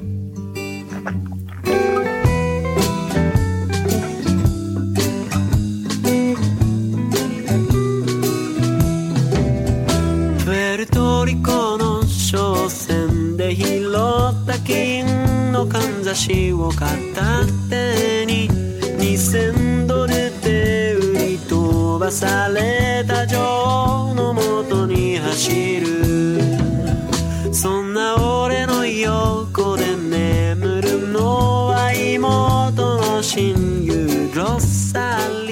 [10.45, 11.25] Puerto
[11.79, 18.49] の商船で拾った金のかんざしを片手に
[18.99, 20.13] 2000ドル
[20.43, 21.06] で売り
[21.98, 26.44] 飛ばされた女王のもとに走る。
[27.52, 35.47] そんな俺の横で眠るのは妹の親友ロッサル